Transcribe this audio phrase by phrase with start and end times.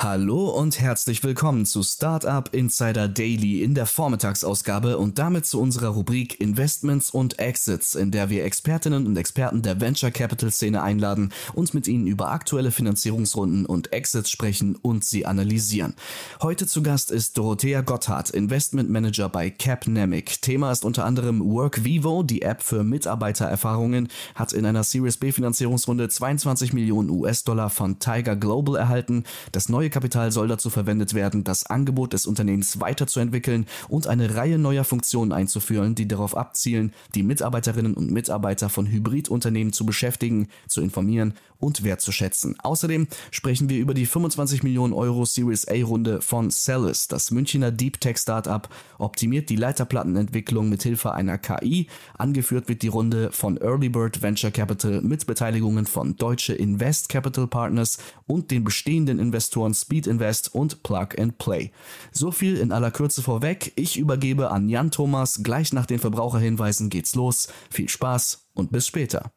[0.00, 5.88] Hallo und herzlich willkommen zu Startup Insider Daily in der Vormittagsausgabe und damit zu unserer
[5.88, 11.32] Rubrik Investments und Exits, in der wir Expertinnen und Experten der Venture Capital Szene einladen
[11.52, 15.96] und mit ihnen über aktuelle Finanzierungsrunden und Exits sprechen und sie analysieren.
[16.40, 20.40] Heute zu Gast ist Dorothea Gotthard, Investment Manager bei Capnemic.
[20.42, 26.08] Thema ist unter anderem WorkVivo, die App für Mitarbeitererfahrungen, hat in einer Series B Finanzierungsrunde
[26.08, 29.24] 22 Millionen US-Dollar von Tiger Global erhalten.
[29.50, 34.58] Das neue Kapital soll dazu verwendet werden, das Angebot des Unternehmens weiterzuentwickeln und eine Reihe
[34.58, 40.80] neuer Funktionen einzuführen, die darauf abzielen, die Mitarbeiterinnen und Mitarbeiter von Hybridunternehmen zu beschäftigen, zu
[40.80, 42.56] informieren und wertzuschätzen.
[42.60, 47.08] Außerdem sprechen wir über die 25 Millionen Euro Series A Runde von Celis.
[47.08, 51.88] Das Münchner Deep Tech Startup optimiert die Leiterplattenentwicklung mit Hilfe einer KI.
[52.16, 57.46] Angeführt wird die Runde von Early Bird Venture Capital mit Beteiligungen von Deutsche Invest Capital
[57.46, 61.70] Partners und den bestehenden Investoren Speed Invest und Plug and Play.
[62.12, 63.72] So viel in aller Kürze vorweg.
[63.76, 65.42] Ich übergebe an Jan Thomas.
[65.42, 67.48] Gleich nach den Verbraucherhinweisen geht's los.
[67.70, 69.32] Viel Spaß und bis später.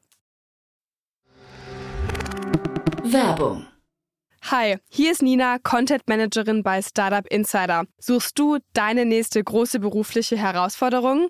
[3.03, 3.66] Werbung.
[4.50, 7.86] Hi, hier ist Nina, Content Managerin bei Startup Insider.
[8.00, 11.30] Suchst du deine nächste große berufliche Herausforderung?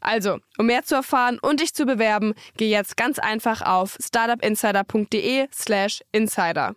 [0.00, 6.02] Also, um mehr zu erfahren und dich zu bewerben, geh jetzt ganz einfach auf startupinsider.de/slash
[6.12, 6.76] insider.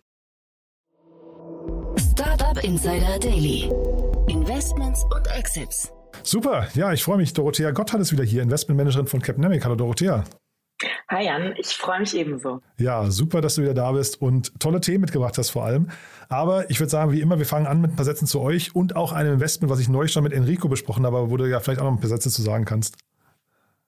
[1.98, 3.70] Startup Insider Daily.
[4.28, 5.90] Investments und Exits.
[6.22, 7.32] Super, ja, ich freue mich.
[7.32, 9.64] Dorothea Gotthard ist wieder hier, Investmentmanagerin von Capnemic.
[9.64, 10.24] Hallo Dorothea.
[11.08, 12.60] Hi Jan, ich freue mich ebenso.
[12.78, 15.90] Ja, super, dass du wieder da bist und tolle Themen mitgebracht hast vor allem.
[16.28, 18.74] Aber ich würde sagen, wie immer, wir fangen an mit ein paar Sätzen zu euch
[18.74, 21.60] und auch einem Investment, was ich neulich schon mit Enrico besprochen habe, wo du ja
[21.60, 22.96] vielleicht auch noch ein paar Sätze zu sagen kannst.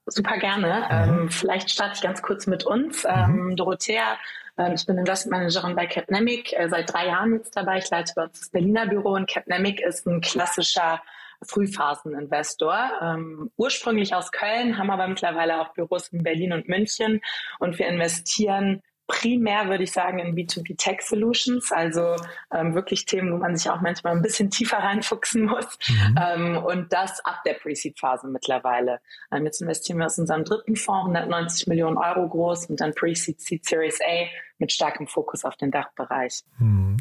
[0.06, 0.86] Super gerne.
[0.90, 1.20] Mhm.
[1.20, 3.04] Ähm, vielleicht starte ich ganz kurz mit uns.
[3.04, 3.56] Ähm, mhm.
[3.56, 4.18] Dorothea,
[4.58, 7.78] äh, ich bin Investmentmanagerin bei Capnemic, äh, seit drei Jahren jetzt dabei.
[7.78, 11.00] Ich leite bei uns das Berliner Büro und Capnemic ist ein klassischer
[11.42, 12.90] Frühphaseninvestor.
[13.00, 17.20] Ähm, ursprünglich aus Köln, haben aber mittlerweile auch Büros in Berlin und München
[17.58, 22.16] und wir investieren primär, würde ich sagen, in B2B Tech Solutions, also
[22.52, 25.78] ähm, wirklich Themen, wo man sich auch manchmal ein bisschen tiefer reinfuchsen muss.
[25.88, 26.18] Mhm.
[26.20, 29.00] Ähm, und das ab der Pre-Seed-Phase mittlerweile.
[29.30, 33.40] Ähm, jetzt investieren wir aus unserem dritten Fonds, 190 Millionen Euro groß und dann Pre-Seed,
[33.40, 34.26] Seed Series A
[34.58, 36.42] mit starkem Fokus auf den Dachbereich.
[36.58, 36.96] Mhm.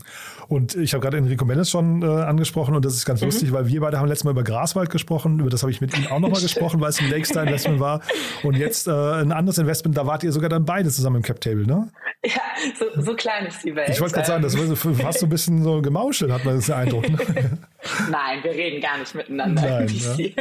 [0.48, 3.28] Und ich habe gerade Enrico Mendes schon äh, angesprochen und das ist ganz mhm.
[3.28, 5.98] lustig, weil wir beide haben letztes Mal über Graswald gesprochen, über das habe ich mit
[5.98, 8.02] ihm auch nochmal gesprochen, weil es ein Lakestar Investment war
[8.44, 11.42] und jetzt äh, ein anderes Investment, da wart ihr sogar dann beide zusammen im Cap
[11.42, 11.90] Table, ne?
[12.26, 12.42] Ja,
[12.80, 13.90] so, so klein ist die Welt.
[13.90, 16.56] Ich wollte gerade sagen, das war so, fast so ein bisschen so gemauschelt, hat man
[16.56, 17.10] das den Eindruck.
[17.10, 17.18] Ne?
[18.10, 19.62] Nein, wir reden gar nicht miteinander.
[19.62, 20.32] Nein, ja.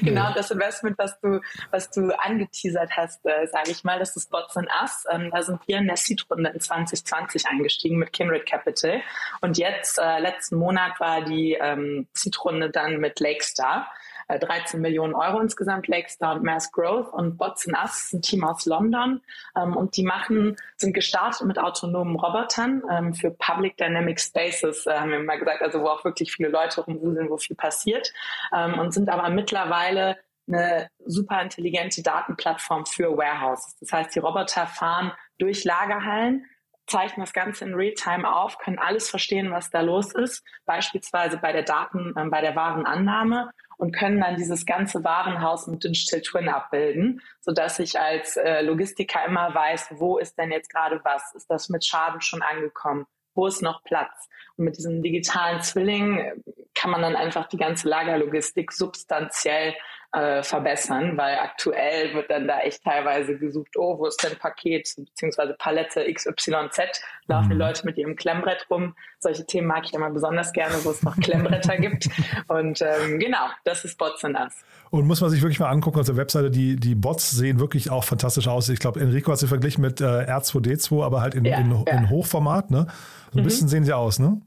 [0.00, 0.34] genau, nee.
[0.36, 1.40] das Investment, was du,
[1.72, 5.04] was du angeteasert hast, äh, sage ich mal, das ist Bots and Us.
[5.10, 5.96] Ähm, da sind wir in der
[6.40, 9.02] Seed-Runde in 2020 eingestiegen mit Kindred Capital.
[9.40, 13.90] Und jetzt, äh, letzten Monat war die ähm, Seed-Runde dann mit Lakestar.
[14.28, 18.44] 13 äh, Millionen Euro insgesamt, Lakestar und Mass Growth und Bots and Us, ein Team
[18.44, 19.20] aus London.
[19.56, 24.92] Ähm, und die machen, sind gestartet mit autonomen Robotern ähm, für Public Dynamic Spaces, äh,
[24.92, 28.12] haben wir mal gesagt, also wo auch wirklich viele Leute rumwuseln, wo viel passiert.
[28.56, 30.16] Ähm, und sind aber mittlerweile
[30.52, 33.76] eine super intelligente Datenplattform für Warehouses.
[33.80, 36.46] Das heißt, die Roboter fahren durch Lagerhallen,
[36.86, 41.52] zeichnen das Ganze in Realtime auf, können alles verstehen, was da los ist, beispielsweise bei
[41.52, 46.48] der Daten, äh, bei der Warenannahme und können dann dieses ganze Warenhaus mit Digital Twin
[46.48, 51.34] abbilden, sodass ich als äh, Logistiker immer weiß, wo ist denn jetzt gerade was?
[51.34, 53.06] Ist das mit Schaden schon angekommen?
[53.34, 54.28] Wo ist noch Platz?
[54.56, 56.32] Und mit diesem digitalen Zwilling äh,
[56.74, 59.74] kann man dann einfach die ganze Lagerlogistik substanziell
[60.12, 64.92] äh, verbessern, weil aktuell wird dann da echt teilweise gesucht, oh, wo ist denn Paket
[64.96, 67.50] beziehungsweise Palette XYZ, laufen mhm.
[67.50, 68.96] die Leute mit ihrem Klemmbrett rum.
[69.20, 72.08] Solche Themen mag ich immer besonders gerne, wo es noch Klemmbretter gibt.
[72.48, 74.64] Und ähm, genau, das ist Bots and Us.
[74.90, 77.90] Und muss man sich wirklich mal angucken auf der Webseite, die, die Bots sehen wirklich
[77.90, 78.68] auch fantastisch aus.
[78.68, 81.92] Ich glaube, Enrico hat sie verglichen mit äh, R2D2, aber halt in, ja, in, ja.
[81.92, 82.72] in Hochformat.
[82.72, 82.86] Ne?
[83.30, 83.44] So ein mhm.
[83.44, 84.40] bisschen sehen sie aus, ne?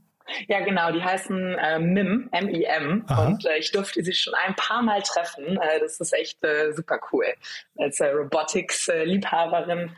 [0.48, 3.06] Ja, genau, die heißen äh, MIM, M-I-M.
[3.26, 5.58] Und äh, ich durfte sie schon ein paar Mal treffen.
[5.58, 7.26] Äh, das ist echt äh, super cool.
[7.78, 9.90] Als äh, Robotics-Liebhaberin äh,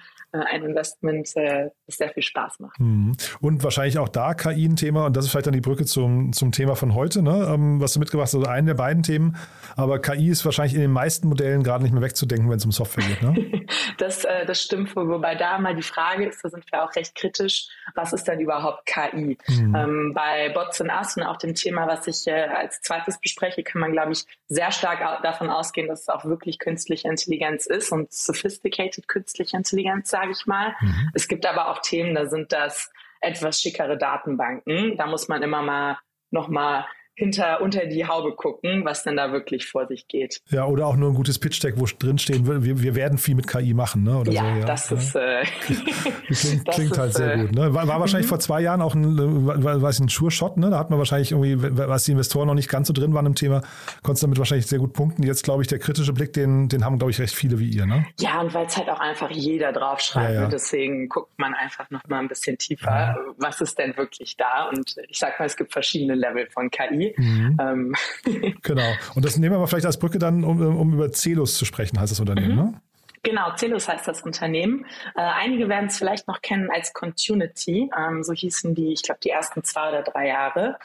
[0.41, 2.79] ein Investment, äh, das sehr viel Spaß macht.
[2.79, 3.15] Mhm.
[3.41, 6.33] Und wahrscheinlich auch da KI ein Thema, und das ist vielleicht dann die Brücke zum,
[6.33, 7.47] zum Thema von heute, ne?
[7.49, 9.37] Ähm, was du mitgebracht hast, also einen der beiden Themen.
[9.75, 12.71] Aber KI ist wahrscheinlich in den meisten Modellen gerade nicht mehr wegzudenken, wenn es um
[12.71, 13.21] Software geht.
[13.21, 13.65] Ne?
[13.97, 17.15] das, äh, das stimmt, wobei da mal die Frage ist, da sind wir auch recht
[17.15, 19.37] kritisch, was ist denn überhaupt KI?
[19.47, 19.75] Mhm.
[19.75, 23.63] Ähm, bei Bots und Us und auch dem Thema, was ich äh, als zweites bespreche,
[23.63, 27.91] kann man, glaube ich, sehr stark davon ausgehen, dass es auch wirklich künstliche Intelligenz ist
[27.91, 30.75] und sophisticated künstliche Intelligenz, sage ich mal.
[30.79, 31.11] Mhm.
[31.13, 32.91] Es gibt aber auch Themen, da sind das
[33.21, 34.97] etwas schickere Datenbanken.
[34.97, 35.97] Da muss man immer mal
[36.31, 40.41] noch mal hinter unter die Haube gucken, was denn da wirklich vor sich geht.
[40.49, 43.35] Ja, oder auch nur ein gutes Pitch-Deck, wo drin stehen will, wir, wir werden viel
[43.35, 44.17] mit KI machen, ne?
[44.17, 47.55] Oder ja, so, ja, das ist äh, klingt, das klingt halt ist, sehr äh, gut.
[47.55, 47.73] Ne?
[47.73, 48.29] War, war wahrscheinlich mhm.
[48.29, 50.69] vor zwei Jahren auch ein, weiß ein Sure-Shot, ne?
[50.69, 53.35] Da hat man wahrscheinlich irgendwie, was die Investoren noch nicht ganz so drin waren im
[53.35, 53.61] Thema,
[54.03, 55.23] konntest damit wahrscheinlich sehr gut punkten.
[55.23, 57.85] Jetzt glaube ich, der kritische Blick, den, den haben, glaube ich, recht viele wie ihr,
[57.85, 58.05] ne?
[58.19, 60.33] Ja, und weil es halt auch einfach jeder draufschreibt.
[60.33, 60.47] Ja, ja.
[60.47, 63.17] deswegen guckt man einfach noch mal ein bisschen tiefer, ja.
[63.37, 64.67] was ist denn wirklich da?
[64.67, 67.04] Und ich sag mal, es gibt verschiedene Level von KI.
[67.17, 67.57] Mhm.
[67.59, 67.95] Ähm,
[68.61, 68.91] genau.
[69.15, 71.99] Und das nehmen wir mal vielleicht als Brücke dann, um, um über Celus zu sprechen,
[71.99, 72.55] heißt das Unternehmen, mhm.
[72.55, 72.81] ne?
[73.23, 74.85] Genau, Celus heißt das Unternehmen.
[75.15, 77.89] Äh, einige werden es vielleicht noch kennen als Contunity.
[77.97, 80.77] Ähm, so hießen die, ich glaube, die ersten zwei oder drei Jahre.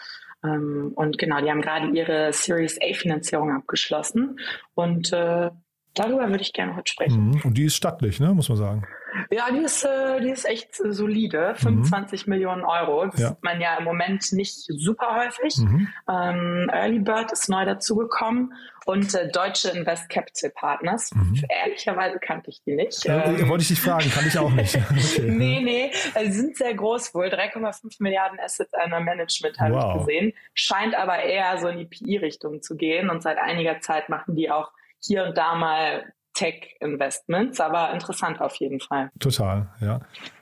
[0.43, 4.41] Ähm, und genau, die haben gerade ihre Series A-Finanzierung abgeschlossen.
[4.75, 5.51] Und äh,
[5.93, 7.31] darüber würde ich gerne heute sprechen.
[7.31, 7.41] Mhm.
[7.45, 8.87] Und die ist stattlich, ne, muss man sagen.
[9.31, 11.55] Ja, die ist, äh, die ist echt äh, solide.
[11.57, 12.31] 25 mhm.
[12.31, 13.07] Millionen Euro.
[13.07, 13.29] Das ja.
[13.29, 15.57] sieht man ja im Moment nicht super häufig.
[15.59, 15.89] Mhm.
[16.09, 18.53] Ähm, Early Bird ist neu dazugekommen
[18.87, 21.11] und äh, Deutsche Invest Capital Partners.
[21.15, 21.45] Mhm.
[21.49, 23.05] Ehrlicherweise kannte ich die nicht.
[23.07, 24.77] Ähm, wollte ich dich fragen, kann ich auch nicht.
[24.91, 25.23] okay.
[25.23, 27.27] nee, nee, also sie sind sehr groß wohl.
[27.27, 29.95] 3,5 Milliarden Assets under Management habe wow.
[29.95, 30.33] ich gesehen.
[30.55, 34.51] Scheint aber eher so in die PI-Richtung zu gehen und seit einiger Zeit machen die
[34.51, 34.71] auch
[35.03, 39.11] hier und da mal Tech-Investments, aber interessant auf jeden Fall.
[39.19, 40.01] Total, ja.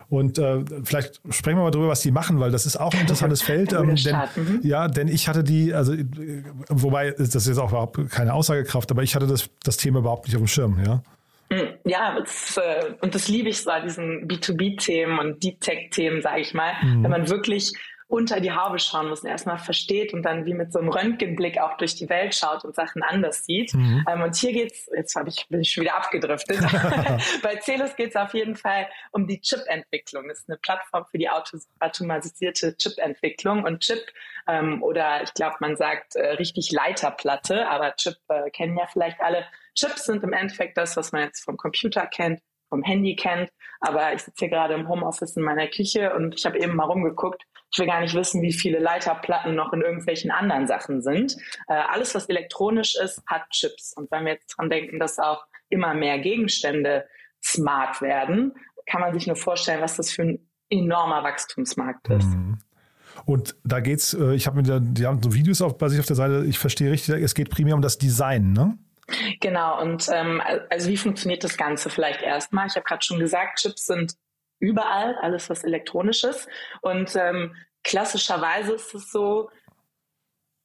[0.08, 3.00] Und äh, vielleicht sprechen wir mal drüber, was die machen, weil das ist auch ein
[3.00, 3.72] interessantes Feld.
[3.72, 4.60] Ähm, denn, mhm.
[4.62, 5.94] Ja, denn ich hatte die, also
[6.68, 10.26] wobei das ist jetzt auch überhaupt keine Aussagekraft, aber ich hatte das, das Thema überhaupt
[10.26, 11.02] nicht auf dem Schirm, ja.
[11.50, 11.68] Mhm.
[11.84, 16.54] Ja, das, äh, und das liebe ich so, diesen B2B-Themen und Deep Tech-Themen, sage ich
[16.54, 17.02] mal, mhm.
[17.02, 17.72] wenn man wirklich
[18.08, 21.60] unter die Haube schauen muss und erstmal versteht und dann wie mit so einem Röntgenblick
[21.60, 23.74] auch durch die Welt schaut und Sachen anders sieht.
[23.74, 24.04] Mhm.
[24.10, 26.58] Ähm, und hier geht's, jetzt habe ich, bin ich schon wieder abgedriftet.
[27.42, 30.26] Bei Celus geht's auf jeden Fall um die Chip-Entwicklung.
[30.26, 34.06] Das ist eine Plattform für die automatisierte Chip-Entwicklung und Chip
[34.48, 39.20] ähm, oder ich glaube, man sagt äh, richtig Leiterplatte, aber Chip äh, kennen ja vielleicht
[39.20, 39.44] alle.
[39.74, 42.40] Chips sind im Endeffekt das, was man jetzt vom Computer kennt,
[42.70, 43.50] vom Handy kennt.
[43.80, 46.84] Aber ich sitze hier gerade im Homeoffice in meiner Küche und ich habe eben mal
[46.84, 51.36] rumgeguckt ich will gar nicht wissen, wie viele Leiterplatten noch in irgendwelchen anderen Sachen sind.
[51.68, 53.92] Äh, alles, was elektronisch ist, hat Chips.
[53.94, 57.06] Und wenn wir jetzt dran denken, dass auch immer mehr Gegenstände
[57.42, 58.54] smart werden,
[58.86, 60.38] kann man sich nur vorstellen, was das für ein
[60.70, 62.26] enormer Wachstumsmarkt ist.
[62.26, 62.58] Mhm.
[63.24, 66.06] Und da geht's, äh, ich habe mir, die haben so Videos auf, bei sich auf
[66.06, 68.78] der Seite, ich verstehe richtig, es geht primär um das Design, ne?
[69.40, 72.66] Genau, und ähm, also wie funktioniert das Ganze vielleicht erstmal?
[72.66, 74.14] Ich habe gerade schon gesagt, Chips sind
[74.58, 76.48] überall, alles was elektronisch ist.
[76.80, 79.50] Und ähm, klassischerweise ist es so,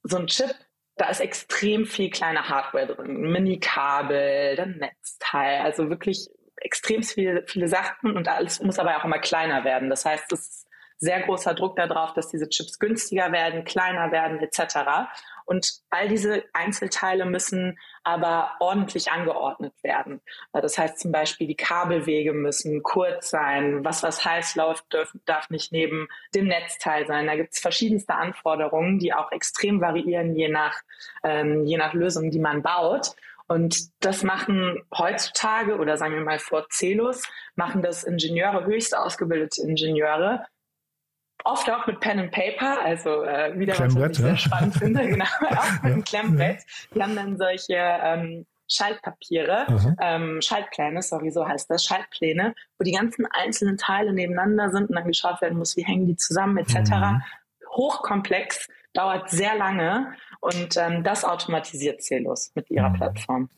[0.03, 0.53] so ein Chip,
[0.95, 3.21] da ist extrem viel kleine Hardware drin.
[3.31, 9.19] Mini-Kabel, dann Netzteil, also wirklich extrem viele, viele Sachen und alles muss aber auch immer
[9.19, 9.89] kleiner werden.
[9.89, 14.39] Das heißt, es ist sehr großer Druck darauf, dass diese Chips günstiger werden, kleiner werden
[14.39, 15.09] etc.
[15.45, 20.21] Und all diese Einzelteile müssen aber ordentlich angeordnet werden.
[20.51, 25.49] Das heißt zum Beispiel, die Kabelwege müssen kurz sein, was was heiß läuft, darf, darf
[25.49, 27.27] nicht neben dem Netzteil sein.
[27.27, 30.81] Da gibt es verschiedenste Anforderungen, die auch extrem variieren, je nach,
[31.23, 33.15] ähm, je nach Lösung, die man baut.
[33.47, 37.23] Und das machen heutzutage oder sagen wir mal vor Celus,
[37.55, 40.45] machen das Ingenieure, höchst ausgebildete Ingenieure,
[41.45, 44.25] Oft auch mit Pen and Paper, also äh, wieder was, was ich ja.
[44.25, 46.63] sehr spannend finde, genau, auch mit einem Klemmbrett.
[46.95, 52.93] Die haben dann solche ähm, Schaltpapiere, ähm, Schaltpläne, sorry, so heißt das, Schaltpläne, wo die
[52.93, 56.91] ganzen einzelnen Teile nebeneinander sind und dann geschaut werden muss, wie hängen die zusammen etc.
[56.91, 57.21] Mhm.
[57.71, 62.95] Hochkomplex, dauert sehr lange und ähm, das automatisiert Celos mit ihrer mhm.
[62.95, 63.49] Plattform.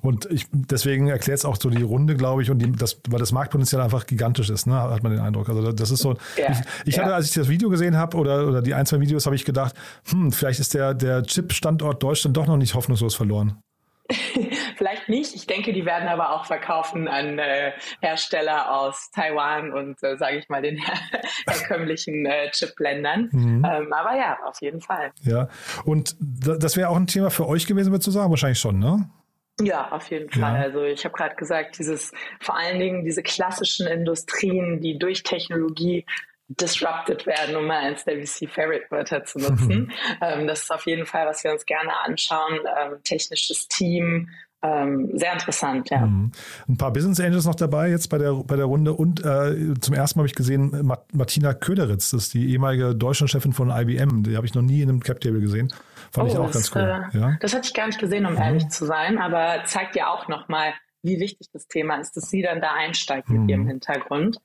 [0.00, 3.20] Und ich, deswegen erklärt es auch so die Runde, glaube ich, und die, das, weil
[3.20, 5.48] das Marktpotenzial einfach gigantisch ist, ne, hat man den Eindruck.
[5.48, 6.16] Also das ist so.
[6.36, 7.04] Ja, ich, ich ja.
[7.04, 9.44] hatte, als ich das Video gesehen habe oder, oder die ein, zwei Videos, habe ich
[9.44, 9.74] gedacht,
[10.10, 13.62] hm, vielleicht ist der, der Chip-Standort Deutschland doch noch nicht hoffnungslos verloren.
[14.76, 15.34] Vielleicht nicht.
[15.34, 20.38] Ich denke, die werden aber auch verkaufen an äh, Hersteller aus Taiwan und, äh, sage
[20.38, 20.94] ich mal, den her
[21.46, 23.28] herkömmlichen äh, Chip-Ländern.
[23.32, 23.64] Mhm.
[23.64, 25.12] Ähm, aber ja, auf jeden Fall.
[25.22, 25.48] Ja,
[25.84, 28.30] und das wäre auch ein Thema für euch gewesen, würdest du sagen?
[28.30, 29.08] Wahrscheinlich schon, ne?
[29.60, 30.54] Ja, auf jeden Fall.
[30.54, 30.62] Ja.
[30.62, 36.06] Also ich habe gerade gesagt, dieses vor allen Dingen diese klassischen Industrien, die durch Technologie
[36.60, 39.92] disrupted werden, um mal eins der VC-Favorite-Wörter zu nutzen.
[40.20, 42.60] ähm, das ist auf jeden Fall, was wir uns gerne anschauen.
[42.78, 44.28] Ähm, technisches Team,
[44.64, 46.06] ähm, sehr interessant, ja.
[46.06, 46.30] Mhm.
[46.68, 49.94] Ein paar Business Angels noch dabei jetzt bei der, bei der Runde und äh, zum
[49.94, 54.22] ersten Mal habe ich gesehen Martina Köderitz, das ist die ehemalige Deutschlandchefin von IBM.
[54.22, 55.72] Die habe ich noch nie in einem Cap-Table gesehen.
[56.12, 57.10] Fand oh, ich auch das, ganz cool.
[57.12, 57.36] Äh, ja?
[57.40, 58.40] Das hatte ich gar nicht gesehen, um mhm.
[58.40, 62.42] ehrlich zu sein, aber zeigt ja auch nochmal, wie wichtig das Thema ist, dass sie
[62.42, 63.48] dann da einsteigt mit mhm.
[63.48, 64.38] ihrem Hintergrund.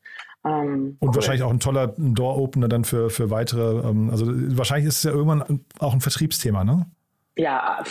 [0.46, 1.15] Ähm, und cool.
[1.15, 5.12] wahrscheinlich auch ein toller Door-Opener dann für, für weitere, ähm, also wahrscheinlich ist es ja
[5.12, 6.86] irgendwann auch ein Vertriebsthema, ne?
[7.38, 7.84] Ja,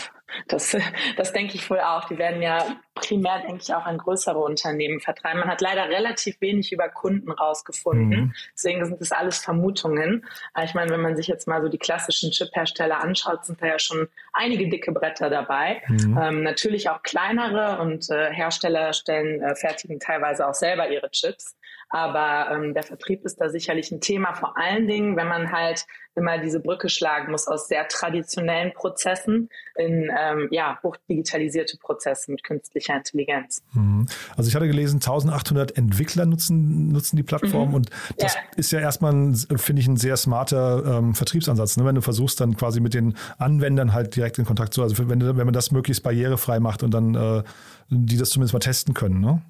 [0.47, 0.77] das,
[1.15, 2.05] das denke ich wohl auch.
[2.05, 2.59] Die werden ja
[2.95, 5.39] primär, denke ich, auch an größere Unternehmen vertreiben.
[5.39, 8.09] Man hat leider relativ wenig über Kunden rausgefunden.
[8.09, 8.33] Mhm.
[8.53, 10.25] Deswegen sind das alles Vermutungen.
[10.63, 13.79] Ich meine, wenn man sich jetzt mal so die klassischen Chip-Hersteller anschaut, sind da ja
[13.79, 15.81] schon einige dicke Bretter dabei.
[15.87, 16.19] Mhm.
[16.21, 21.55] Ähm, natürlich auch kleinere und äh, Hersteller stellen, äh, fertigen teilweise auch selber ihre Chips.
[21.89, 25.85] Aber ähm, der Vertrieb ist da sicherlich ein Thema, vor allen Dingen, wenn man halt
[26.15, 32.43] immer diese Brücke schlagen muss aus sehr traditionellen Prozessen in ähm, ja, hochdigitalisierte Prozesse mit
[32.43, 33.63] künstlicher Intelligenz.
[33.73, 34.07] Mhm.
[34.35, 37.75] Also ich hatte gelesen, 1800 Entwickler nutzen, nutzen die Plattform mhm.
[37.75, 38.41] und das ja.
[38.55, 41.85] ist ja erstmal, finde ich, ein sehr smarter ähm, Vertriebsansatz, ne?
[41.85, 45.21] wenn du versuchst dann quasi mit den Anwendern halt direkt in Kontakt zu, also wenn,
[45.21, 47.43] wenn man das möglichst barrierefrei macht und dann äh,
[47.89, 49.41] die das zumindest mal testen können, ne?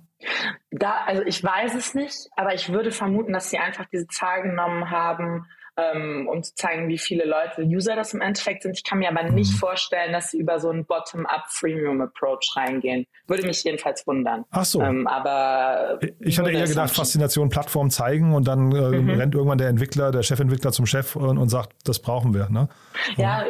[0.72, 4.44] Da, also ich weiß es nicht, aber ich würde vermuten, dass sie einfach diese Zahl
[4.44, 5.46] genommen haben,
[5.78, 8.76] ähm, um zu zeigen, wie viele Leute User das im Endeffekt sind.
[8.76, 9.58] Ich kann mir aber nicht mhm.
[9.58, 13.06] vorstellen, dass sie über so einen Bottom-up Freemium-Approach reingehen.
[13.28, 14.46] Würde mich jedenfalls wundern.
[14.50, 14.82] Ach so.
[14.82, 19.10] Ähm, aber ich hatte eher gedacht, Faszination Plattform zeigen und dann äh, mhm.
[19.12, 22.50] rennt irgendwann der Entwickler, der Chefentwickler zum Chef und, und sagt, das brauchen wir.
[22.50, 22.70] Ne?
[23.16, 23.46] Ja,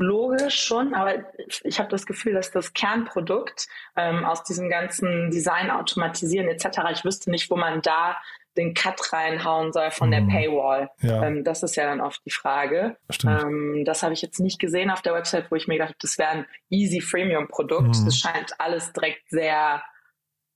[0.00, 1.24] logisch schon, aber
[1.62, 6.78] ich habe das Gefühl, dass das Kernprodukt ähm, aus diesem ganzen Design automatisieren etc.
[6.92, 8.16] Ich wüsste nicht, wo man da
[8.56, 10.28] den Cut reinhauen soll von der mhm.
[10.28, 10.90] Paywall.
[11.02, 11.24] Ja.
[11.24, 12.96] Ähm, das ist ja dann oft die Frage.
[13.24, 15.98] Ähm, das habe ich jetzt nicht gesehen auf der Website, wo ich mir gedacht habe,
[16.00, 18.00] das wäre ein easy Freemium-Produkt.
[18.00, 18.04] Mhm.
[18.06, 19.82] Das scheint alles direkt sehr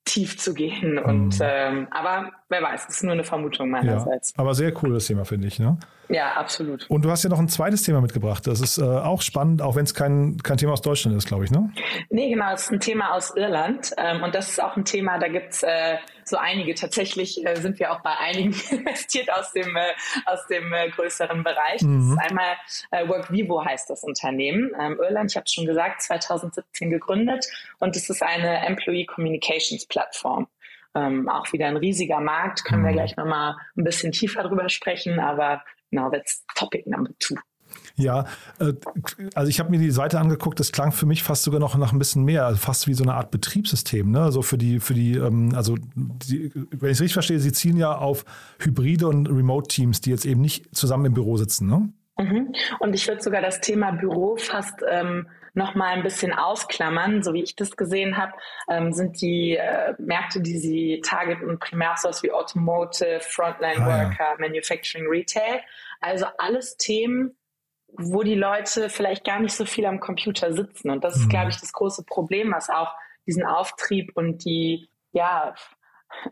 [0.04, 0.98] tief zu gehen.
[0.98, 1.42] Und mhm.
[1.42, 4.34] ähm, aber wer weiß, das ist nur eine Vermutung meinerseits.
[4.36, 5.58] Ja, aber sehr cooles Thema, finde ich.
[5.58, 5.78] Ne?
[6.08, 6.88] Ja, absolut.
[6.90, 8.46] Und du hast ja noch ein zweites Thema mitgebracht.
[8.46, 11.44] Das ist äh, auch spannend, auch wenn es kein, kein Thema aus Deutschland ist, glaube
[11.44, 11.70] ich, ne?
[12.10, 13.92] Nee, genau, es ist ein Thema aus Irland.
[13.96, 15.96] Ähm, und das ist auch ein Thema, da gibt's äh,
[16.28, 16.74] so einige.
[16.74, 19.92] Tatsächlich äh, sind wir auch bei einigen investiert aus dem, äh,
[20.26, 21.82] aus dem äh, größeren Bereich.
[21.82, 22.16] Mhm.
[22.16, 22.56] Das ist einmal
[22.90, 24.72] äh, WorkVivo heißt das Unternehmen.
[24.80, 27.46] Ähm, Irland, ich habe es schon gesagt, 2017 gegründet.
[27.78, 30.48] Und es ist eine Employee Communications Plattform.
[30.96, 32.96] Ähm, auch wieder ein riesiger Markt, können wir mhm.
[32.96, 35.62] gleich nochmal ein bisschen tiefer drüber sprechen, aber
[35.94, 37.36] Now that's topic number two.
[37.96, 38.26] Ja,
[38.58, 38.72] äh,
[39.34, 41.92] also ich habe mir die Seite angeguckt, das klang für mich fast sogar noch nach
[41.92, 44.22] ein bisschen mehr, also fast wie so eine Art Betriebssystem, ne?
[44.22, 47.76] Also für die, für die, ähm, also die, wenn ich es richtig verstehe, sie zielen
[47.76, 48.24] ja auf
[48.58, 51.88] Hybride und Remote-Teams, die jetzt eben nicht zusammen im Büro sitzen, ne?
[52.18, 52.54] Mhm.
[52.78, 57.22] Und ich würde sogar das Thema Büro fast ähm, noch mal ein bisschen ausklammern.
[57.22, 58.32] So wie ich das gesehen habe,
[58.68, 64.30] ähm, sind die äh, Märkte, die sie targeten, primär so wie Automotive, Frontline ah, Worker,
[64.32, 64.36] ja.
[64.38, 65.60] Manufacturing, Retail.
[66.00, 67.34] Also alles Themen,
[67.96, 70.90] wo die Leute vielleicht gar nicht so viel am Computer sitzen.
[70.90, 71.30] Und das ist, mhm.
[71.30, 72.94] glaube ich, das große Problem, was auch
[73.26, 75.54] diesen Auftrieb und die ja,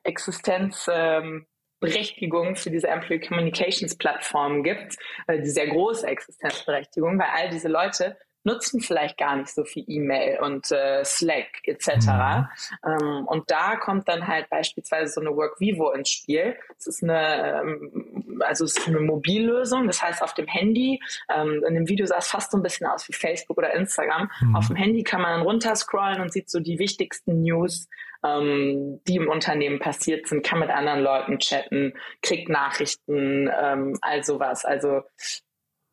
[0.02, 1.46] Existenz ähm,
[1.80, 8.16] für diese Employee Communications Plattform gibt, äh, die sehr große Existenzberechtigung, weil all diese Leute
[8.44, 11.88] nutzen vielleicht gar nicht so viel E-Mail und äh, Slack etc.
[12.06, 12.48] Mhm.
[12.84, 16.56] Ähm, und da kommt dann halt beispielsweise so eine WorkVivo ins Spiel.
[16.78, 18.01] Es ist eine, ähm,
[18.42, 21.00] also es ist eine Mobillösung, das heißt auf dem Handy,
[21.34, 24.30] ähm, in dem Video sah es fast so ein bisschen aus wie Facebook oder Instagram.
[24.40, 24.56] Mhm.
[24.56, 27.88] Auf dem Handy kann man runterscrollen und sieht so die wichtigsten News,
[28.24, 34.24] ähm, die im Unternehmen passiert sind, kann mit anderen Leuten chatten, kriegt Nachrichten, ähm, all
[34.24, 34.64] sowas.
[34.64, 35.02] Also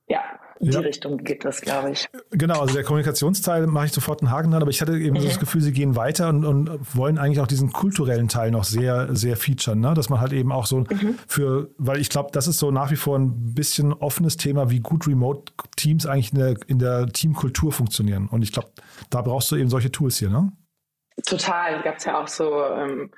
[0.09, 0.23] ja,
[0.59, 0.79] in ja.
[0.79, 2.09] die Richtung geht das, glaube ich.
[2.31, 5.23] Genau, also der Kommunikationsteil mache ich sofort einen Haken dran, aber ich hatte eben mhm.
[5.23, 9.15] das Gefühl, sie gehen weiter und, und, wollen eigentlich auch diesen kulturellen Teil noch sehr,
[9.15, 9.93] sehr featuren, ne?
[9.93, 11.17] dass man halt eben auch so mhm.
[11.27, 14.79] für, weil ich glaube, das ist so nach wie vor ein bisschen offenes Thema, wie
[14.79, 18.27] gut Remote-Teams eigentlich in der, in der Teamkultur funktionieren.
[18.27, 18.69] Und ich glaube,
[19.09, 20.51] da brauchst du eben solche Tools hier, ne?
[21.25, 21.81] Total.
[21.83, 23.11] Gab es ja auch so ähm,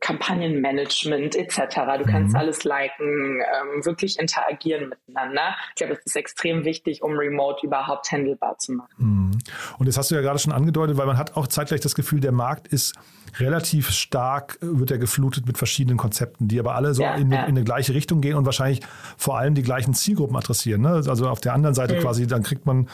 [0.00, 1.58] Kampagnenmanagement etc.
[1.98, 2.36] Du kannst mhm.
[2.36, 5.54] alles liken, ähm, wirklich interagieren miteinander.
[5.70, 8.94] Ich glaube, das ist extrem wichtig, um Remote überhaupt handelbar zu machen.
[8.96, 9.38] Mhm.
[9.78, 12.20] Und das hast du ja gerade schon angedeutet, weil man hat auch zeitgleich das Gefühl,
[12.20, 12.94] der Markt ist
[13.38, 17.42] relativ stark, wird er geflutet mit verschiedenen Konzepten, die aber alle so ja, in, ja.
[17.42, 18.80] in, eine gleiche Richtung gehen und wahrscheinlich
[19.16, 20.80] vor allem die gleichen Zielgruppen adressieren.
[20.80, 21.02] Ne?
[21.06, 22.00] Also auf der anderen Seite mhm.
[22.00, 22.88] quasi, dann kriegt man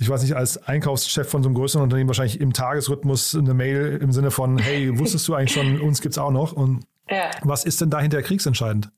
[0.00, 3.98] ich weiß nicht, als Einkaufschef von so einem größeren Unternehmen wahrscheinlich im Tagesrhythmus eine Mail
[4.00, 6.52] im Sinne von, hey, wusstest du eigentlich schon, uns gibt es auch noch?
[6.52, 7.30] Und ja.
[7.42, 8.90] was ist denn dahinter kriegsentscheidend?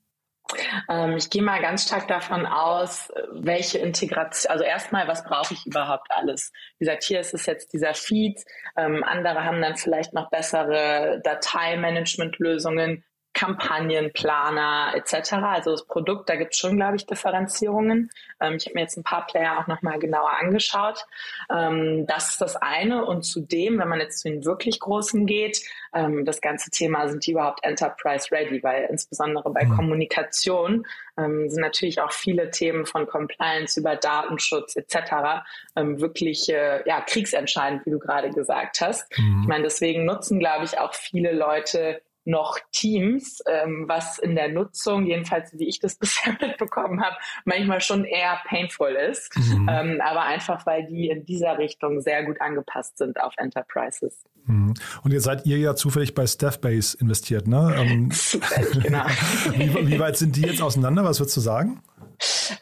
[0.89, 5.65] Ähm, ich gehe mal ganz stark davon aus, welche Integration, also erstmal, was brauche ich
[5.65, 6.51] überhaupt alles?
[6.77, 8.43] Wie gesagt, hier ist es jetzt dieser Feed,
[8.75, 13.03] ähm, andere haben dann vielleicht noch bessere Dateimanagement-Lösungen,
[13.33, 15.33] Kampagnenplaner etc.
[15.33, 18.09] Also das Produkt, da gibt es schon, glaube ich, Differenzierungen.
[18.41, 21.05] Ähm, ich habe mir jetzt ein paar Player auch nochmal genauer angeschaut.
[21.49, 23.05] Ähm, das ist das eine.
[23.05, 25.61] Und zudem, wenn man jetzt zu den wirklich Großen geht,
[25.93, 28.61] ähm, das ganze Thema, sind die überhaupt Enterprise ready?
[28.63, 29.75] Weil insbesondere bei mhm.
[29.75, 30.85] Kommunikation
[31.17, 35.43] ähm, sind natürlich auch viele Themen von Compliance über Datenschutz etc.
[35.75, 39.17] Ähm, wirklich äh, ja, kriegsentscheidend, wie du gerade gesagt hast.
[39.17, 39.41] Mhm.
[39.43, 44.49] Ich meine, deswegen nutzen, glaube ich, auch viele Leute noch Teams, ähm, was in der
[44.49, 49.35] Nutzung, jedenfalls wie ich das bisher mitbekommen habe, manchmal schon eher painful ist.
[49.37, 49.67] Mhm.
[49.69, 54.23] Ähm, aber einfach, weil die in dieser Richtung sehr gut angepasst sind auf Enterprises.
[54.45, 54.73] Mhm.
[55.03, 57.75] Und jetzt seid ihr ja zufällig bei Staffbase investiert, ne?
[57.77, 59.05] Ähm, zufällig, genau.
[59.55, 61.03] wie, wie weit sind die jetzt auseinander?
[61.03, 61.81] Was würdest du sagen?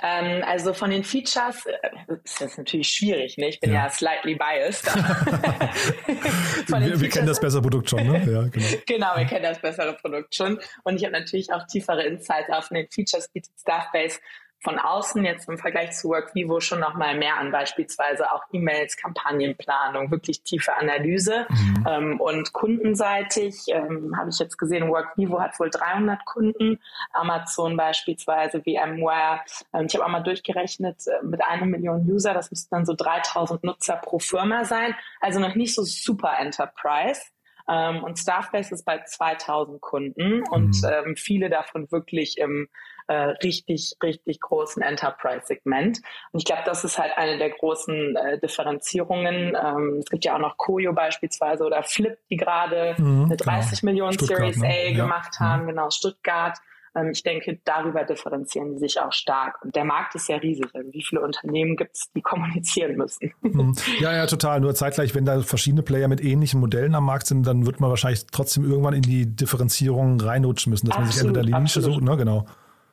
[0.02, 3.38] Ähm, also von den Features äh, ist das natürlich schwierig.
[3.38, 3.50] Ne?
[3.50, 4.86] Ich bin ja, ja slightly biased.
[6.68, 8.20] wir, wir kennen das bessere Produkt schon, ne?
[8.20, 8.66] Ja, genau.
[8.86, 10.60] genau, wir kennen das bessere Produkt schon.
[10.84, 14.20] Und ich habe natürlich auch tiefere Insights auf den Features bietet Staffbase
[14.62, 18.98] von außen jetzt im Vergleich zu WorkVivo schon noch mal mehr an, beispielsweise auch E-Mails,
[18.98, 21.48] Kampagnenplanung, wirklich tiefe Analyse.
[21.50, 21.86] Mhm.
[21.88, 26.80] Ähm, und kundenseitig ähm, habe ich jetzt gesehen, WorkVivo hat wohl 300 Kunden,
[27.14, 29.42] Amazon beispielsweise, VMware.
[29.74, 32.94] Ähm, ich habe auch mal durchgerechnet, äh, mit einer Million User, das müssten dann so
[32.94, 34.94] 3000 Nutzer pro Firma sein.
[35.22, 37.22] Also noch nicht so super Enterprise.
[37.70, 40.90] Ähm, und Staffbase ist bei 2000 Kunden und mhm.
[40.92, 42.68] ähm, viele davon wirklich im
[43.10, 46.00] äh, richtig, richtig großen Enterprise-Segment.
[46.32, 49.58] Und ich glaube, das ist halt eine der großen äh, Differenzierungen.
[49.60, 53.82] Ähm, es gibt ja auch noch Koyo beispielsweise oder Flip, die gerade mhm, eine 30
[53.82, 53.92] genau.
[53.92, 54.70] Millionen Stuttgart, Series ne?
[54.70, 55.46] A gemacht ja.
[55.46, 55.70] haben, mhm.
[55.70, 56.60] genau, Stuttgart.
[56.96, 59.60] Ähm, ich denke, darüber differenzieren die sich auch stark.
[59.64, 60.68] Und der Markt ist ja riesig.
[60.72, 63.34] Also wie viele Unternehmen gibt es, die kommunizieren müssen?
[63.42, 63.74] Mhm.
[64.02, 64.60] Ja, ja, total.
[64.60, 67.90] Nur zeitgleich, wenn da verschiedene Player mit ähnlichen Modellen am Markt sind, dann wird man
[67.90, 71.82] wahrscheinlich trotzdem irgendwann in die Differenzierung reinrutschen müssen, dass absolut, man sich entweder die Nische
[71.82, 72.16] sucht, ne?
[72.16, 72.46] Genau.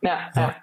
[0.06, 0.54] Ja, ja.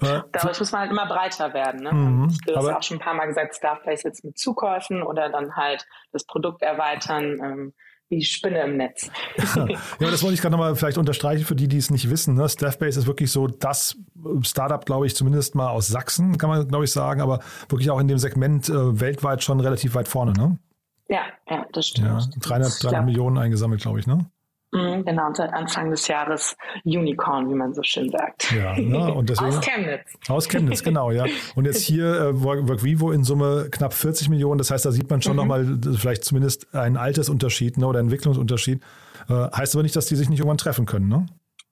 [0.00, 1.82] Äh, Dadurch muss man halt immer breiter werden.
[1.82, 1.92] Ne?
[1.92, 5.56] Mhm, du hast auch schon ein paar Mal gesagt, Starface jetzt mit Zukäufen oder dann
[5.56, 7.40] halt das Produkt erweitern.
[7.42, 7.74] Ähm,
[8.12, 9.10] wie Spinne im Netz.
[9.56, 9.66] ja,
[9.98, 12.34] das wollte ich gerade nochmal vielleicht unterstreichen für die, die es nicht wissen.
[12.34, 12.46] Ne?
[12.46, 13.96] Staffbase ist wirklich so das
[14.42, 17.98] Startup, glaube ich, zumindest mal aus Sachsen, kann man, glaube ich, sagen, aber wirklich auch
[17.98, 20.58] in dem Segment äh, weltweit schon relativ weit vorne, ne?
[21.08, 22.06] Ja, ja, das stimmt.
[22.06, 24.26] Ja, 300, 300 Millionen eingesammelt, glaube ich, ne?
[24.72, 28.52] Mhm, genau, und seit Anfang des Jahres Unicorn, wie man so schön sagt.
[28.52, 29.12] Ja, ne?
[29.12, 30.12] und deswegen, aus Chemnitz.
[30.28, 31.26] Aus Chemnitz, genau, ja.
[31.54, 34.56] Und jetzt hier äh, Workvivo in Summe knapp 40 Millionen.
[34.56, 35.36] Das heißt, da sieht man schon mhm.
[35.36, 38.82] nochmal vielleicht zumindest einen Altersunterschied ne, oder Entwicklungsunterschied.
[39.28, 41.26] Äh, heißt aber nicht, dass die sich nicht irgendwann treffen können, ne?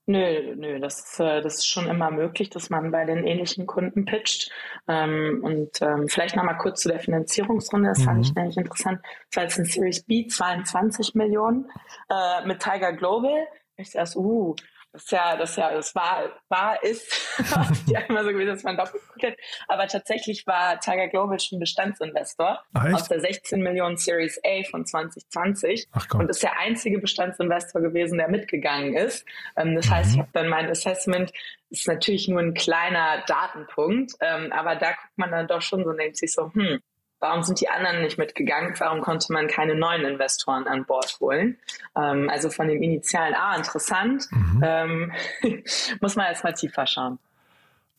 [0.07, 3.67] Nö, nö, das ist, äh, das ist schon immer möglich, dass man bei den ähnlichen
[3.67, 4.51] Kunden pitcht.
[4.87, 8.03] Ähm, und ähm, vielleicht nochmal kurz zu der Finanzierungsrunde, das mhm.
[8.03, 8.99] fand ich nämlich interessant.
[9.29, 11.69] Das war jetzt ein Series B, 22 Millionen
[12.09, 13.47] äh, mit Tiger Global.
[13.77, 14.55] Ich dachte, uh,
[14.93, 17.09] das ist ja, das ist ja, das war, war, ist,
[17.87, 19.37] ja immer so gewesen, dass man doppelt guckt.
[19.67, 24.85] Aber tatsächlich war Tiger Global schon Bestandsinvestor Ach, aus der 16 Millionen Series A von
[24.85, 29.25] 2020 Ach, und ist der einzige Bestandsinvestor gewesen, der mitgegangen ist.
[29.55, 29.91] Ähm, das mhm.
[29.91, 31.31] heißt, ich habe dann mein Assessment
[31.69, 35.93] ist natürlich nur ein kleiner Datenpunkt, ähm, aber da guckt man dann doch schon so,
[35.93, 36.81] denkt sich so, hm,
[37.21, 38.73] Warum sind die anderen nicht mitgegangen?
[38.79, 41.57] Warum konnte man keine neuen Investoren an Bord holen?
[41.95, 44.61] Ähm, also von dem initialen A interessant, mhm.
[44.65, 45.11] ähm,
[46.01, 47.19] muss man erstmal tiefer schauen.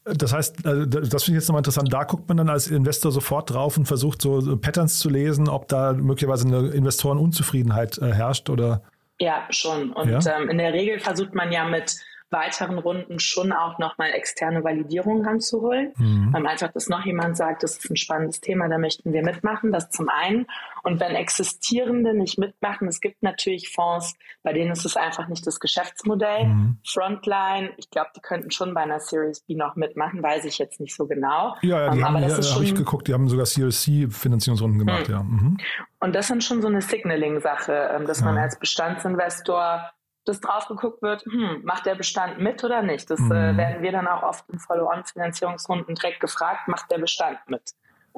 [0.04, 1.92] Das heißt, äh, das finde ich jetzt nochmal interessant.
[1.92, 5.68] Da guckt man dann als Investor sofort drauf und versucht so Patterns zu lesen, ob
[5.68, 8.82] da möglicherweise eine Investorenunzufriedenheit äh, herrscht oder.
[9.20, 9.92] Ja, schon.
[9.92, 10.36] Und ja?
[10.36, 11.96] Ähm, in der Regel versucht man ja mit
[12.32, 15.92] weiteren Runden schon auch nochmal externe Validierung ranzuholen.
[15.96, 16.34] Mhm.
[16.36, 19.72] Ähm, einfach, dass noch jemand sagt, das ist ein spannendes Thema, da möchten wir mitmachen,
[19.72, 20.46] das zum einen.
[20.82, 25.46] Und wenn Existierende nicht mitmachen, es gibt natürlich Fonds, bei denen ist es einfach nicht
[25.46, 26.46] das Geschäftsmodell.
[26.46, 26.78] Mhm.
[26.84, 30.80] Frontline, ich glaube, die könnten schon bei einer Series B noch mitmachen, weiß ich jetzt
[30.80, 31.56] nicht so genau.
[31.62, 33.82] Ja, ja die ähm, haben, aber das ja, habe ich geguckt, die haben sogar Series
[33.82, 35.14] C Finanzierungsrunden gemacht, mhm.
[35.14, 35.66] ja.
[36.00, 39.92] Und das ist schon so eine Signaling-Sache, ähm, dass man als Bestandsinvestor
[40.24, 43.10] dass drauf geguckt wird, hm, macht der Bestand mit oder nicht?
[43.10, 43.32] Das äh, mhm.
[43.32, 47.62] äh, werden wir dann auch oft in Follow-on-Finanzierungsrunden direkt gefragt, macht der Bestand mit?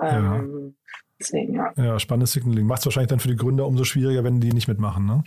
[0.01, 0.95] Ähm, ja.
[1.21, 1.73] Deswegen, ja.
[1.77, 2.67] ja, spannendes Signaling.
[2.67, 5.23] Macht es wahrscheinlich dann für die Gründer umso schwieriger, wenn die nicht mitmachen, ne?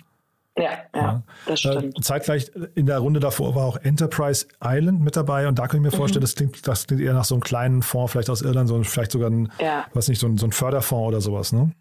[0.58, 2.04] Ja, ja, ja, das äh, stimmt.
[2.04, 5.84] Zeitgleich in der Runde davor war auch Enterprise Island mit dabei und da kann ich
[5.84, 6.00] mir mhm.
[6.00, 8.82] vorstellen, das, klingt, das klingt eher nach so einem kleinen Fonds, vielleicht aus Irland, so
[8.84, 9.86] vielleicht sogar ein, ja.
[9.94, 11.72] was nicht, so ein, so ein Förderfonds oder sowas, ne?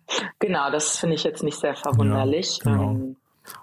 [0.41, 2.61] Genau, das finde ich jetzt nicht sehr verwunderlich.
[2.65, 2.91] Ja, genau.
[2.91, 3.17] Ähm,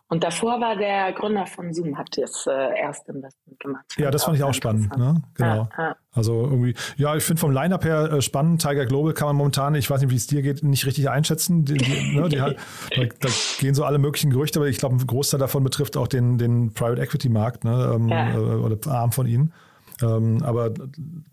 [0.08, 3.86] und davor war der Gründer von Zoom, hat das äh, erste Investment gemacht.
[3.98, 4.96] Ja, das fand ich auch spannend.
[4.98, 5.22] Ne?
[5.36, 5.68] Genau.
[5.78, 5.96] Ja, ja.
[6.12, 8.62] Also irgendwie, ja, ich finde vom Line-Up her äh, spannend.
[8.62, 11.66] Tiger Global kann man momentan, ich weiß nicht, wie es dir geht, nicht richtig einschätzen.
[11.66, 12.58] Die, die, ne, die halt,
[12.96, 16.08] da, da, gehen so alle möglichen Gerüchte, aber ich glaube, ein Großteil davon betrifft auch
[16.08, 18.36] den, den Private Equity Markt ne, ähm, ja.
[18.36, 19.54] äh, oder Arm von ihnen.
[20.02, 20.72] Ähm, aber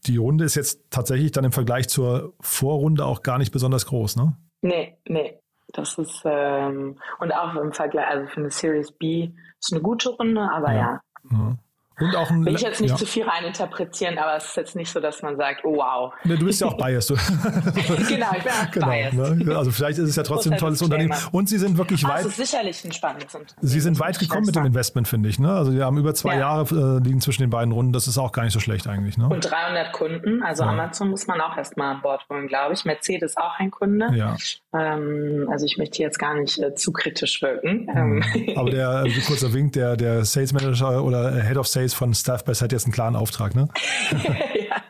[0.07, 4.17] die Runde ist jetzt tatsächlich dann im Vergleich zur Vorrunde auch gar nicht besonders groß,
[4.17, 4.37] ne?
[4.63, 5.39] Nee, nee.
[5.72, 10.11] Das ist, ähm, und auch im Vergleich, also für eine Series B ist eine gute
[10.11, 11.00] Runde, aber ja.
[11.30, 11.56] ja.
[12.01, 12.97] Und auch ein, Will ich jetzt nicht ja.
[12.97, 16.13] zu viel reininterpretieren, aber es ist jetzt nicht so, dass man sagt, oh wow.
[16.25, 17.11] Ne, du bist ja auch biased.
[18.09, 19.15] genau, ich bin auch genau, biased.
[19.15, 19.57] Ne?
[19.57, 21.15] Also vielleicht ist es ja trotzdem ein tolles Unternehmen.
[21.33, 22.25] Und sie sind wirklich weit.
[22.25, 23.69] Das ist sicherlich ein spannendes Unternehmen.
[23.69, 25.39] Sie sind weit gekommen mit dem Investment, finde ich.
[25.39, 25.53] Ne?
[25.53, 26.41] Also die haben über zwei ja.
[26.41, 27.93] Jahre äh, liegen zwischen den beiden Runden.
[27.93, 29.19] Das ist auch gar nicht so schlecht eigentlich.
[29.19, 29.29] Ne?
[29.29, 30.43] Und 300 Kunden.
[30.43, 30.71] Also ja.
[30.71, 32.85] Amazon muss man auch erstmal an Bord holen, glaube ich.
[32.85, 34.07] Mercedes auch ein Kunde.
[34.15, 34.37] Ja.
[34.75, 37.87] Ähm, also ich möchte jetzt gar nicht äh, zu kritisch wirken.
[37.93, 38.23] Mhm.
[38.57, 42.44] Aber der, äh, kurzer Wink, der, der Sales Manager oder Head of Sales von Staff
[42.44, 43.68] bei hat jetzt einen klaren Auftrag, ne?
[44.68, 44.83] ja,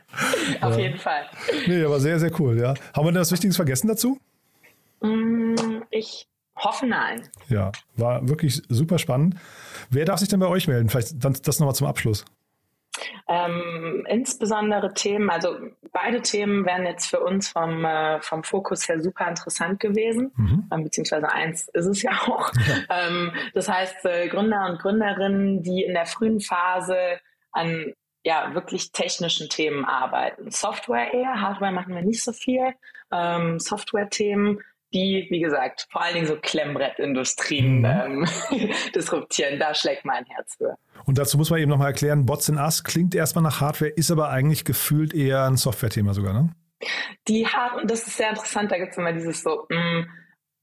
[0.60, 1.22] auf jeden Fall.
[1.66, 2.74] Nee, aber sehr, sehr cool, ja.
[2.94, 4.18] Haben wir denn was Wichtiges vergessen dazu?
[5.00, 5.54] Mm,
[5.90, 7.28] ich hoffe nein.
[7.48, 9.36] Ja, war wirklich super spannend.
[9.90, 10.88] Wer darf sich denn bei euch melden?
[10.88, 12.24] Vielleicht das nochmal zum Abschluss.
[13.28, 15.56] Ähm, insbesondere Themen, also
[15.92, 20.68] beide Themen wären jetzt für uns vom, äh, vom Fokus her super interessant gewesen, mhm.
[20.72, 22.50] ähm, beziehungsweise eins ist es ja auch.
[22.60, 23.06] Ja.
[23.08, 27.18] Ähm, das heißt, äh, Gründer und Gründerinnen, die in der frühen Phase
[27.52, 30.50] an ja, wirklich technischen Themen arbeiten.
[30.50, 32.74] Software eher, Hardware machen wir nicht so viel.
[33.10, 34.60] Ähm, Software-Themen,
[34.92, 37.84] die, wie gesagt, vor allen Dingen so Klemmbrettindustrien mhm.
[37.84, 40.76] ähm, disruptieren, da schlägt mein Herz für.
[41.06, 44.10] Und dazu muss man eben nochmal erklären, Bots in Us klingt erstmal nach Hardware, ist
[44.10, 46.54] aber eigentlich gefühlt eher ein Software-Thema sogar, ne?
[47.28, 50.08] Die Hard und das ist sehr interessant, da gibt es immer dieses so, mh, mm,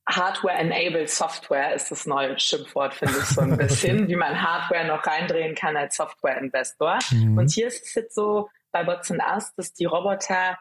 [0.09, 5.05] Hardware-enabled Software ist das neue Schimpfwort, finde ich so ein bisschen, wie man Hardware noch
[5.05, 6.99] reindrehen kann als Software-Investor.
[7.11, 7.37] Mhm.
[7.37, 10.57] Und hier ist es jetzt so bei Bots and Us, dass die Roboter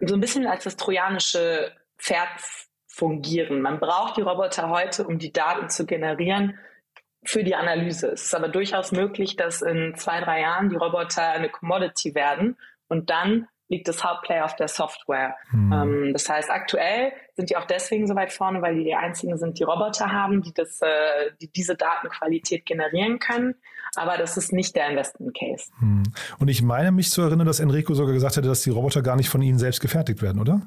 [0.00, 2.28] so ein bisschen als das trojanische Pferd
[2.98, 3.62] fungieren.
[3.62, 6.58] Man braucht die Roboter heute, um die Daten zu generieren
[7.24, 8.08] für die Analyse.
[8.08, 12.56] Es ist aber durchaus möglich, dass in zwei, drei Jahren die Roboter eine Commodity werden
[12.88, 15.36] und dann liegt das Hauptplay auf der Software.
[15.52, 15.72] Mhm.
[15.72, 19.36] Ähm, das heißt, aktuell sind die auch deswegen so weit vorne, weil die die einzigen
[19.36, 23.54] sind, die Roboter haben, die, das, äh, die diese Datenqualität generieren können.
[23.94, 25.70] Aber das ist nicht der Investment Case.
[25.80, 26.04] Mhm.
[26.38, 29.16] Und ich meine mich zu erinnern, dass Enrico sogar gesagt hätte, dass die Roboter gar
[29.16, 30.66] nicht von Ihnen selbst gefertigt werden, oder?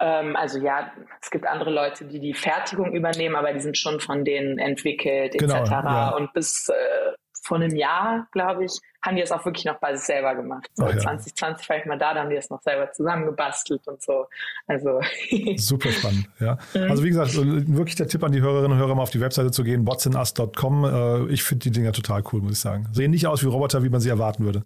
[0.00, 4.00] Ähm, also ja, es gibt andere Leute, die die Fertigung übernehmen, aber die sind schon
[4.00, 5.44] von denen entwickelt etc.
[5.44, 6.10] Genau, ja.
[6.16, 9.94] Und bis äh, vor einem Jahr, glaube ich, haben die es auch wirklich noch bei
[9.94, 10.68] sich selber gemacht.
[10.74, 10.98] So ja.
[10.98, 14.26] 2020 war ich mal da, da haben die es noch selber zusammengebastelt und so.
[14.66, 15.00] Also
[15.56, 16.58] super spannend, ja.
[16.74, 16.90] Mhm.
[16.90, 19.50] Also wie gesagt, wirklich der Tipp an die Hörerinnen und Hörer mal auf die Webseite
[19.50, 20.84] zu gehen, botsinus.com.
[20.84, 22.88] Äh, ich finde die Dinger total cool, muss ich sagen.
[22.92, 24.64] Sehen nicht aus wie Roboter, wie man sie erwarten würde.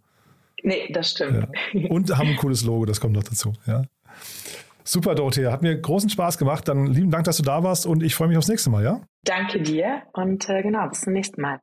[0.62, 1.48] Nee, das stimmt.
[1.72, 1.90] Ja.
[1.90, 3.82] Und haben ein cooles Logo, das kommt noch dazu, ja.
[4.86, 5.50] Super, Dorothea.
[5.50, 6.68] Hat mir großen Spaß gemacht.
[6.68, 9.00] Dann lieben Dank, dass du da warst und ich freue mich aufs nächste Mal, ja?
[9.24, 11.60] Danke dir und äh, genau, bis zum nächsten Mal.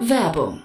[0.00, 0.62] Werbung.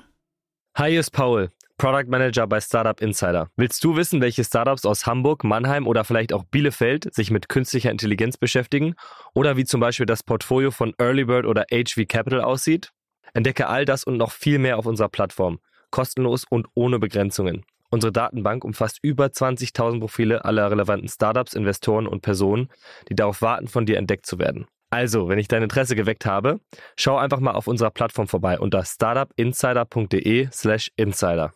[0.78, 3.50] Hi, hier ist Paul, Product Manager bei Startup Insider.
[3.56, 7.92] Willst du wissen, welche Startups aus Hamburg, Mannheim oder vielleicht auch Bielefeld sich mit künstlicher
[7.92, 8.96] Intelligenz beschäftigen?
[9.34, 12.92] Oder wie zum Beispiel das Portfolio von Earlybird oder HV Capital aussieht?
[13.34, 15.60] Entdecke all das und noch viel mehr auf unserer Plattform.
[15.90, 17.66] Kostenlos und ohne Begrenzungen.
[17.90, 22.70] Unsere Datenbank umfasst über 20.000 Profile aller relevanten Startups, Investoren und Personen,
[23.10, 24.66] die darauf warten, von dir entdeckt zu werden.
[24.90, 26.60] Also, wenn ich dein Interesse geweckt habe,
[26.98, 31.54] schau einfach mal auf unserer Plattform vorbei unter startupinsider.de/slash insider.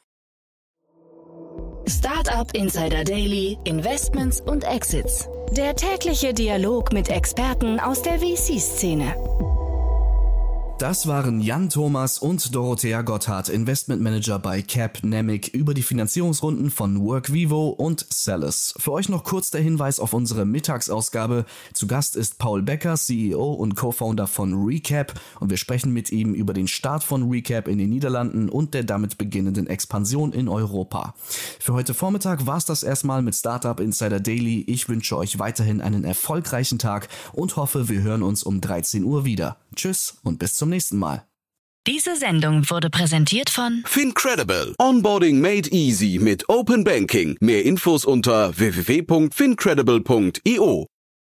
[1.87, 5.27] Startup Insider Daily, Investments und Exits.
[5.51, 9.15] Der tägliche Dialog mit Experten aus der VC-Szene.
[10.79, 17.67] Das waren Jan Thomas und Dorothea Gotthard, Investmentmanager bei Capnemic, über die Finanzierungsrunden von WorkVivo
[17.67, 18.73] und Celis.
[18.77, 21.43] Für euch noch kurz der Hinweis auf unsere Mittagsausgabe.
[21.73, 26.33] Zu Gast ist Paul Becker, CEO und Co-Founder von Recap und wir sprechen mit ihm
[26.33, 31.13] über den Start von Recap in den Niederlanden und der damit beginnenden Expansion in Europa.
[31.59, 34.63] Für heute Vormittag war es das erstmal mit Startup Insider Daily.
[34.65, 39.25] Ich wünsche euch weiterhin einen erfolgreichen Tag und hoffe, wir hören uns um 13 Uhr
[39.25, 39.57] wieder.
[39.79, 41.25] Tschüss und bis zum nächsten Mal.
[41.87, 44.75] Diese Sendung wurde präsentiert von Fincredible.
[44.77, 47.37] Onboarding made easy mit Open Banking.
[47.39, 50.87] Mehr Infos unter www.fincredible.io.